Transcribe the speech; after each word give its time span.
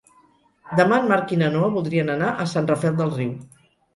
Demà 0.79 0.97
en 1.01 1.09
Marc 1.11 1.33
i 1.35 1.37
na 1.41 1.51
Noa 1.57 1.69
voldrien 1.77 2.09
anar 2.13 2.31
a 2.45 2.47
Sant 2.53 2.69
Rafel 2.71 2.99
del 3.03 3.13
Riu. 3.21 3.37